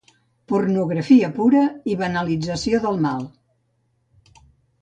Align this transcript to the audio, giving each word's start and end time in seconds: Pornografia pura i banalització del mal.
Pornografia 0.51 1.29
pura 1.35 1.61
i 1.93 1.97
banalització 2.01 2.83
del 2.87 2.99
mal. 3.07 3.25